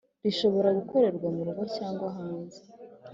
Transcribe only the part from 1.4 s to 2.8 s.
rugo cyangwa hanze